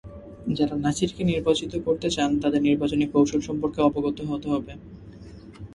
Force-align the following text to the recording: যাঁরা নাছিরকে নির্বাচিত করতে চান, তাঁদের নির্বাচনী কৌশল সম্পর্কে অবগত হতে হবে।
যাঁরা 0.49 0.75
নাছিরকে 0.77 1.21
নির্বাচিত 1.23 1.71
করতে 1.85 2.07
চান, 2.09 2.29
তাঁদের 2.41 2.61
নির্বাচনী 2.61 3.05
কৌশল 3.07 3.41
সম্পর্কে 3.41 3.79
অবগত 3.81 4.17
হতে 4.29 4.47
হবে। 4.53 4.71